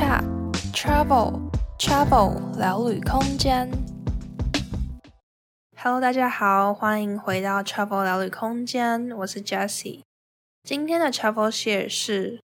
[0.00, 0.24] Chat
[0.72, 3.70] Travel Travel 聊旅空间。
[5.76, 10.00] Hello，大家好，欢迎回到 Travel 聊旅空间，我是 Jessie。
[10.62, 12.40] 今天的 Travel Share 是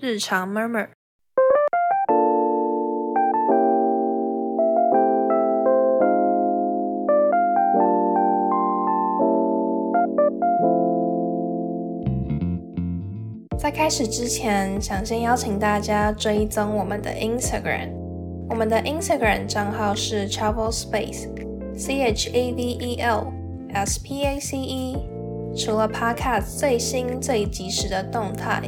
[0.00, 0.88] 日常 Murmur。
[13.60, 17.90] 在开始之前，想先邀请大家追踪我们的 Instagram。
[18.48, 23.26] 我们的 Instagram 账号是 Travel Space，C H A V E L
[23.74, 24.96] S P A C E。
[25.54, 28.62] 除了 Podcast 最新最及时的动态，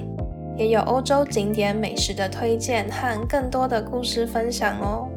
[0.58, 5.08] 也有欧洲景点美食的推荐和更多的故事分享哦。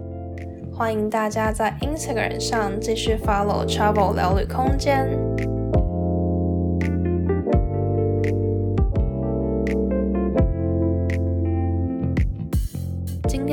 [0.73, 5.54] 欢迎大家在 Instagram 上继续 follow Travel 聊旅空间。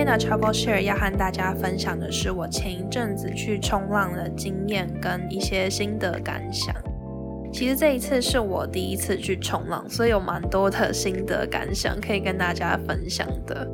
[0.04, 6.74] 天的 Travel Share 要和大家分享的是我前一阵子去冲浪的经验跟一些心得感想。
[7.52, 13.64] 其实这一次是我第一次去冲浪，所以有蛮多的心得感想可以跟大家分享的。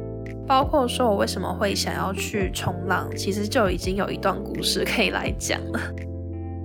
[0.46, 5.80] 包括说我为什么会想要去冲浪，其实就已经有一段故事可以来讲了。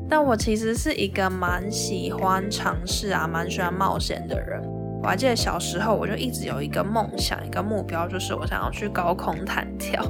[0.10, 4.62] 但我其实是一个蛮喜欢尝试啊，蛮喜欢冒险的人。
[5.04, 10.02] 我还记得小时候，我就一直有一个梦想，一个目标，就是我想要去高空弹跳。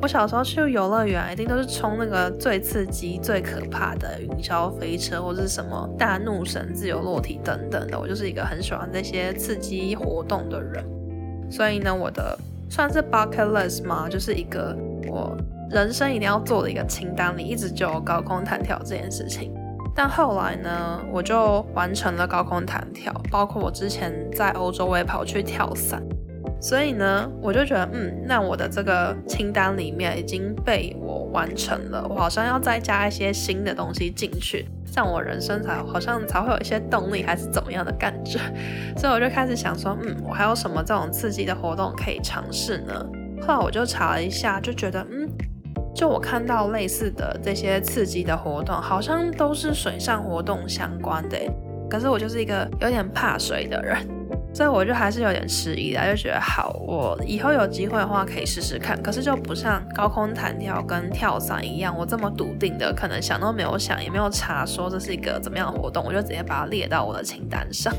[0.00, 7.98] 我小时候去游乐园，一定都是冲那个最刺激、最可怕的云霄飞车，或是什么大怒神、自由落体等等的。
[7.98, 10.82] 我就是一个很喜欢这些刺激活动的人。
[11.50, 12.38] 所以呢，我的
[12.70, 14.74] 算是 bucket list 嘛，就是一个
[15.08, 15.36] 我
[15.68, 19.52] 人生一定要做的一个清单里，一直就有高空弹跳这件事情。
[19.94, 26.02] 但后来呢，我就完成了高空弹跳，包括我之前在欧洲我也跑去跳伞，
[26.60, 38.38] 所以呢，我就觉得，嗯，那我的这个清单里面已经被我完成了，我好像要再加一些新的东西进去，这样我人生才好像才会有一些动力，还是怎么样的感觉，
[38.96, 43.04] 所以我就开始想说，嗯，我还有什么这种刺激的活动可以尝试呢？
[43.42, 45.28] 后来我就查了一下，就觉得，嗯。
[45.94, 51.36] 就我看到类似的这些刺激的活动，好像都是水上活动相关的。
[51.90, 53.98] 可是我就是一个有点怕水的人，
[54.54, 58.96] 所以我就还是有点迟疑的，就觉得好，我以后有机会的话可以试试看。
[59.02, 67.92] 可是就不像高空弹跳跟跳伞一样，我这么笃定的，可能想都没有想，也没有查说这是一个怎么样的活动，我就直接把它列到我的清单上。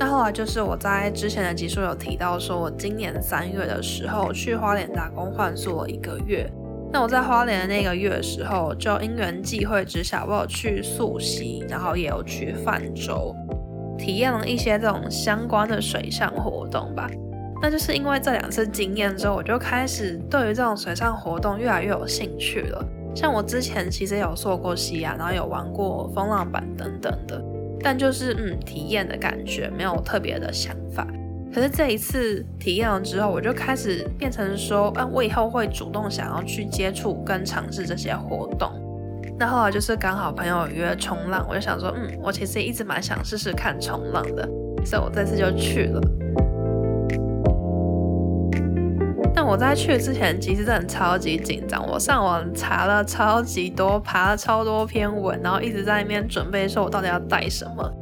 [0.00, 6.50] 那后来就是我在之前的集数有提到，说我今年三月的时候去花莲打工换宿了一个月。
[6.92, 13.34] 那我在花莲的那个月的时候，就因缘际会之下，我有去溯溪，然后也有去泛舟，
[13.96, 17.10] 体验了一些这种相关的水上活动吧。
[17.62, 22.84] 那就是因为这两次经验之后，我就开始对于这种水上活动越来越有兴趣了。
[23.14, 27.42] 像我之前其实有溯过溪啊，然后有玩过风浪板等等的，
[27.80, 31.06] 但就是嗯，体验的感觉没有特别的想法。
[31.54, 38.72] 可是这一次体验了之后，我就开始变成说，嗯，我以后会主动想要去接触跟尝试这些活动。
[39.38, 44.48] 那后来就是刚好朋友约冲浪，我就想说，嗯，我其实一直蛮想试试看冲浪的，
[44.84, 46.00] 所以我这次就去了。
[49.34, 57.92] 但我在去之前，其实真的超级紧张，我上网查了超级多，爬了超多篇文，然后一直在那边准备说我到底要带什么。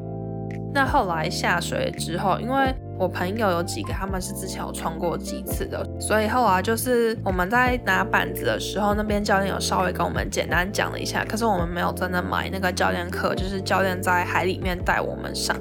[0.73, 15.57] 那后来下水之后，因为我朋友有几个，他们是之前有穿过几次的，所以后来就是我们在拿板子的时候，那边教练有稍微跟我们简单讲了一下，可是我们没有真的买那个教练课，就是教练在海里面带我们上。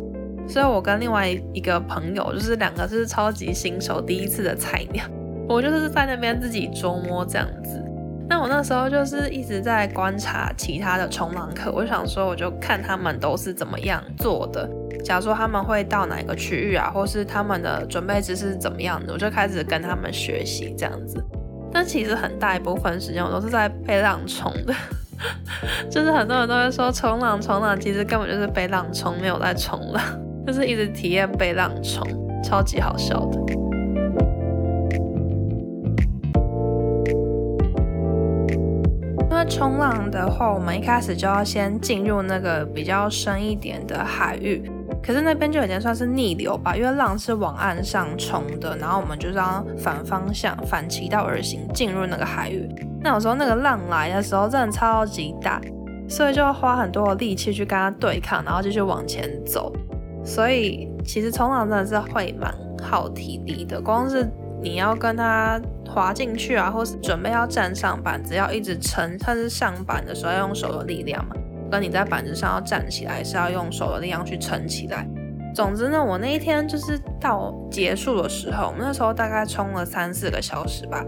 [0.49, 5.05] 所以我跟另外一个朋友，就是两个是超级新手，第一次的菜鸟，
[5.47, 7.81] 我就是在那边自己琢磨这样子。
[8.27, 14.69] 那我那时候就是一直在观察其他的冲浪课，我想说，我就看他们都是怎么样做的。
[15.03, 21.23] 假如说他们会到哪一个区域啊，或是他们的准备姿势是怎么样的，我就开始跟他们学习这样子。
[21.71, 24.73] 但其实很大一部分时间我都是在被浪冲的，
[25.89, 30.03] 就是很多人都会说冲浪冲浪，其实根本就是被浪冲，没有在冲浪，
[30.45, 32.03] 就是一直体验被浪冲，
[32.43, 33.39] 超级好笑的。
[39.29, 44.69] 因为冲浪的话，我们一开始就要先进入那个比较深一点的海域。
[45.01, 52.67] 可是那边就已经算是逆流吧，因为浪是往岸上冲的，然后我们就是要反方向、反其道而行进入那个海域。
[53.01, 55.59] 那有时候那个浪来的时候真的超级大，
[56.07, 59.73] 所以就要花很多的力气去跟它对抗，然后继续往前走。
[60.23, 62.53] 所以其实冲浪真的是会蛮
[62.83, 64.29] 耗体力的，光是
[64.61, 71.35] 你要跟它滑进去啊，或是准备要站上板子，要一直撑，它是上板的时候要用手的力量嘛，
[71.69, 75.07] 跟你在板子上要站起来是要用手的力量去撑起来。
[75.55, 81.03] 总之呢，我那一天就是到结束的时候，我们那时候大概冲了三四个小时吧。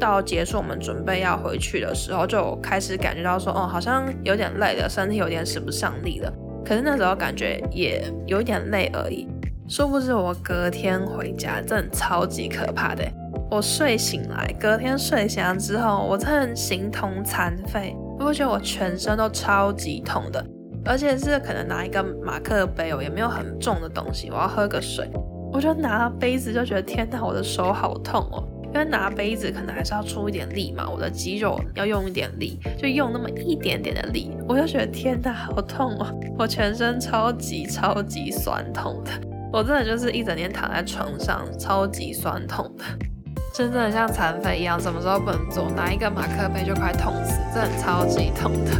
[0.00, 6.32] 到结束，我们准备要回去的时候，就开始感觉到说，哦，好像有点累了，身体有点使不上力了。
[6.64, 9.28] 可是那时候感觉也有点累而已。
[9.68, 13.04] 殊不知我隔天回家，真的超级可怕的。
[13.50, 20.46] 我睡醒来，隔天睡醒来之后，我真的形同残废，我会觉得我全身都超级痛的，
[20.84, 25.10] 而且是可能拿一个马克杯，哦，也没有很重的东西，我要喝个水，
[25.52, 28.46] 我就拿杯子就觉得天哪，我的手好痛哦。
[28.72, 36.06] 因为拿杯子可能还是要出一点力嘛，我的肌肉要用一点力，就用那么一点点的力，我就觉得天哪，好痛哦！
[36.38, 39.10] 我全身超级超级酸痛的，
[39.52, 42.84] 我真的就是一整天躺在床上，超级酸痛的，
[43.52, 48.70] 真的像残废一样，什么时候不能做，拿一个马克杯就快痛死，真的超级痛的。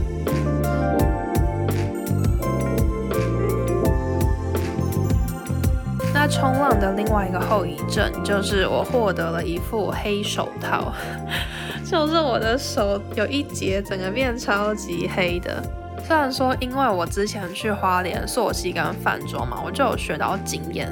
[6.14, 10.92] 那冲浪的另外一个后遗症就是我获得了一副黑手套，
[11.84, 15.62] 就是我的手有一节整个变超级黑的。
[16.06, 20.88] 虽然说因为我之前去花莲溯溪跟泛舟嘛，我就有学到经验，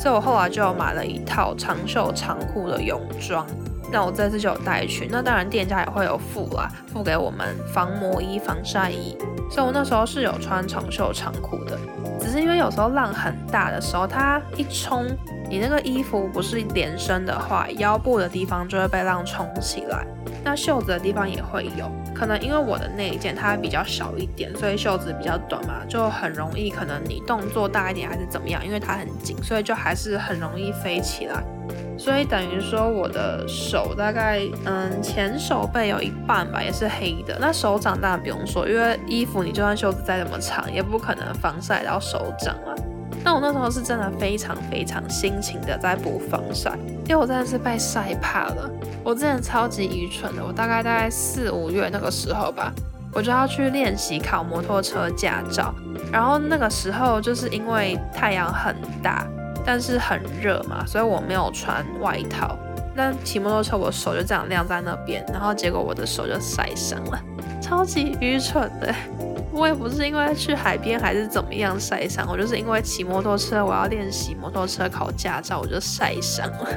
[0.00, 3.44] 所以我后来就买了一套长袖长裤的泳装。
[3.90, 9.16] 那我这次就有带去，那当然店家也会有付啦，付给我们防磨衣、防晒衣，
[9.50, 11.78] 所以我那时候是有穿长袖长裤的。
[12.20, 15.06] 只是因为有时候浪很大的时候，它一冲，
[15.48, 20.04] 你那个衣服不是连身的话，腰部的地方就会被浪冲起来，
[20.44, 21.90] 那袖子的地方也会有。
[22.14, 31.42] 可能因为我的那一件它比较小一点，所以袖子比较短嘛，就很容易可能你动作大一点还是怎么样，因为它很紧，所以就还是很容易飞起来。
[31.98, 37.36] 所以等于说我的手大概嗯前手背有一半吧，也是黑的。
[37.40, 42.72] 那手掌当然不用说，因为衣服你就算袖子再怎么长，也不可能防晒到手掌啊。
[43.24, 46.70] 那我那时候是真的非常非常辛勤的在补防晒，
[47.04, 48.70] 因为我真的是被晒怕了。
[49.02, 52.72] 我之前超级愚蠢的，我大概大概四五月那个时候吧，
[53.12, 55.74] 我就要去练习考摩托车驾照，
[56.12, 59.26] 然后那个时候就是因为太阳很大。
[59.68, 62.56] 但是很热嘛，所以我没有穿外套。
[62.94, 67.20] 那骑摩托车，我手就这样晾在那边，然后结果我的手就晒伤了，
[67.60, 68.94] 超级愚蠢的。
[69.52, 76.68] 我也不是因为去海边还是怎么样晒伤，我就是因为骑摩托车，我要练习摩托车考驾照，我就晒伤了。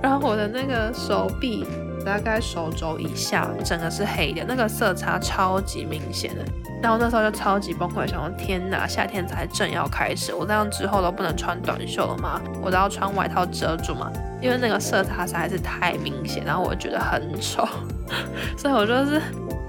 [0.00, 1.66] 然后我的那个手臂，
[2.08, 6.42] 大概手肘以下，整个是黑的，那个色差超级明显的。
[6.82, 12.40] 然后那时候就超级崩溃，想说天哪，夏天才正要开始，我这样之后都不能穿短袖了吗？
[12.62, 14.10] 我都要穿外套遮住嘛，
[14.40, 17.68] 因为那个色差实在是太明显，然后我觉得很丑，
[18.56, 19.20] 所以我就是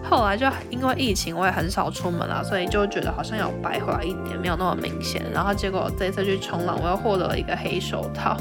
[0.10, 5.22] 后来就因为疫情，我也很少出门了，所以就觉得好像有白回来一点，没有那么明显。
[5.34, 8.38] 然后结果这一次去冲浪，我又获得了一个黑手套，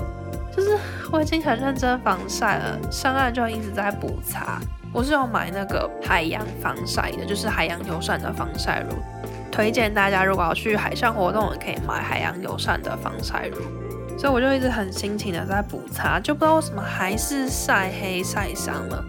[0.58, 0.76] 就是
[1.12, 4.58] 我已经很认真防晒了，上岸就一直在补擦。
[4.92, 8.96] 我是有买那个海洋防晒的，就是海洋友善的防晒乳，
[9.52, 13.58] 推荐大家如果要去海上活动，也可以买海洋友善的防晒乳。
[14.18, 19.04] 所以我就一直很辛勤的在补擦，就不知道为什么还是晒黑晒伤了。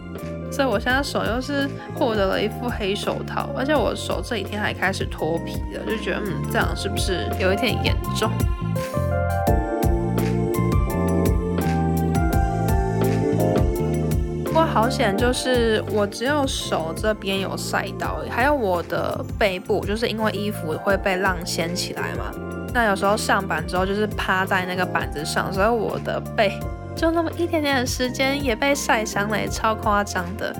[0.52, 8.30] 所以我现在手又是获得了一副黑手套，而且我手这几天还开始脱皮了，就觉得嗯，这样是不是有一点严重？
[14.64, 22.32] 好险，就是我只有手这边有晒到，还有我的背部，就是因为衣服会被浪掀起来嘛。
[22.72, 26.58] 那有时候上板之后就是趴在那个板子上，所以我的背
[26.94, 30.54] 就那么一点点的时间也被晒伤了，也超夸张的。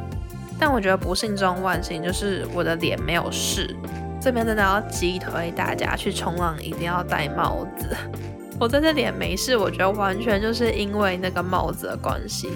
[0.58, 3.74] 但我觉得不幸中万幸，就是我的脸没有事。
[4.20, 7.96] 这边真的要击推大家去冲浪一定要戴帽子。
[8.58, 12.50] 我在这脸没事，我觉得完全就是因为那个帽子的关系。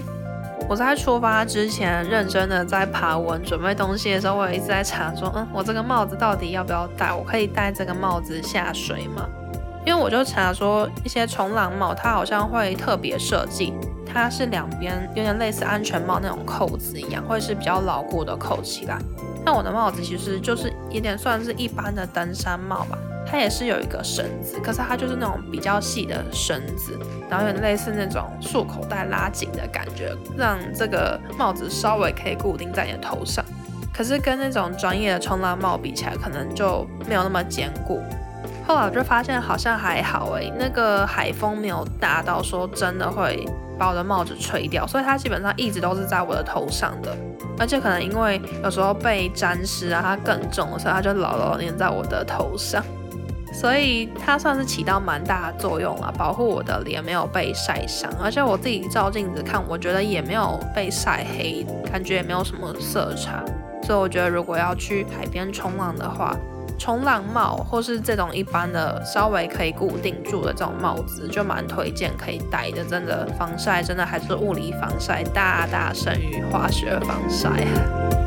[0.67, 7.13] 我在出发之前认真的在爬文准备东西的时候，我也一直在查说，嗯，我这个帽子到底要不要戴？
[7.13, 9.27] 我可以戴这个帽子下水吗？
[9.85, 13.73] 因为我就查说一些冲浪帽，它好像会特别设计，
[14.11, 18.97] 它是两边有点类似安全帽那种扣子一样，会是比较牢固的扣起来。
[19.45, 22.97] 那我的帽子其实就是有点算是一般的登山帽吧。
[23.25, 26.97] 它也是有一个绳子，可是它就是那种比较细的绳子，
[27.29, 33.43] 然后有点类似那种束口袋拉紧的感觉，让这个帽子稍微可以固定在你的头上。
[33.93, 38.01] 可是跟那种专业的冲浪帽比起来，可能就没有那么坚固。
[38.67, 47.15] 后来我就发现好像还好诶，那个海风没有大到说真的会把我的帽子吹掉，所以它基本上一直都是在我的头上的，
[47.59, 52.83] 而且可能因为有时候被沾湿啊，它更重，所以它就牢牢粘在我的头上，
[53.57, 63.41] 所以它算是起到蛮大的作用了，保护我的脸没有被晒伤，而且我自己照镜子看，我觉得也没有被晒黑，感觉也没有什么色差，
[63.81, 66.35] 所以我觉得如果要去海边冲浪的话，
[66.77, 72.83] 冲浪帽或是这种一般的稍微可以固定住的这种帽子，就蛮推荐可以戴的。
[72.83, 78.24] 真的防晒，真的还是物理防晒大大胜于化学防晒。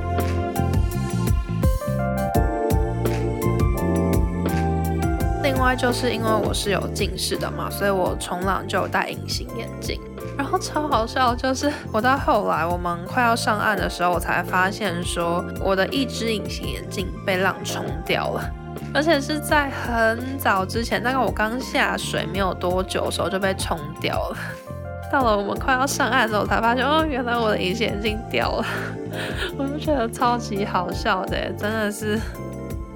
[5.58, 10.00] 另外就是因为我是有近视的嘛，所以我冲浪就有戴隐形眼镜。
[10.36, 18.50] 然后超好笑，就是我到后来我们快要上岸的时候，我才发现说我的一只隐形眼镜被浪冲掉了，
[18.94, 24.36] 而且是在很早之前，大概我刚下水没有多久的时候就被冲掉了。
[25.10, 28.64] 到了我们快要上岸的时候，才发现哦，原来我的隐形眼镜掉了，
[29.58, 32.16] 我就觉得超级好笑的，真的是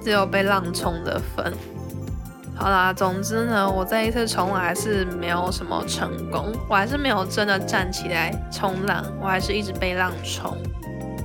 [0.01, 1.53] 只有被浪冲的份。
[2.55, 10.55] 好啦，总之呢，我这一次冲浪还是没有什么成功，我还是没有真的站起来冲浪，我还是一直被浪冲。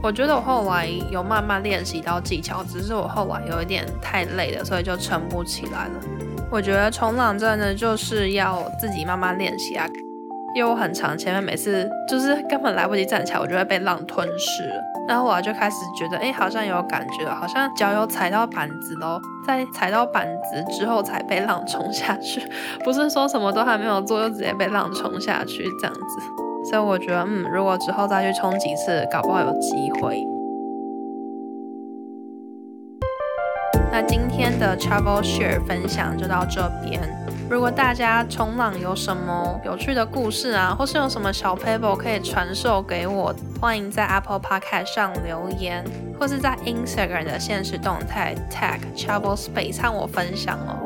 [0.03, 6.01] 我觉得我后来有慢慢练习到技巧，只是我后来有一点太累了，所以就撑不起来了。
[6.51, 9.87] 我觉得冲浪真的就是要自己慢慢练习啊。
[10.55, 14.98] 因为我很长，前面每次就是根本来不及站起来，我就会被浪吞噬了。
[15.09, 19.19] 然后我就开始觉得，哎，好像有感觉，好像脚有踩到板子喽。
[19.47, 22.43] 在踩到板子之后才被浪冲下去，
[22.85, 26.71] 不是说什么都还没有做就直接被浪冲下去这样子。
[26.71, 30.23] 所以我觉得，嗯，如果之后再去冲几次，搞不好有机会。
[33.91, 37.01] 那今天的 Travel Share 分享就到这边。
[37.51, 45.83] 如果大家冲浪有什么有趣的故事啊，或是有什么小 paper 可以传授给我，欢迎在 Apple Podcast 上留言，
[46.21, 50.85] 或是在 Instagram 的现实动态 tag Travel Space 和我分享哦。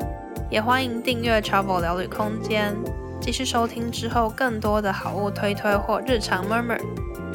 [0.49, 2.77] 也欢迎订阅 Travel 聊旅空间，
[3.21, 6.79] 继续收听之后更多的好物推推或日常 murmur。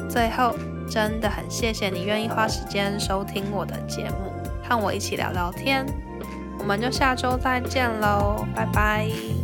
[0.08, 0.54] 最后，
[0.90, 4.32] 真的很谢谢你愿意花时间收听我的节目，
[4.66, 5.84] 和我一起聊聊天。
[6.58, 9.37] 我们就下周再见喽，拜拜。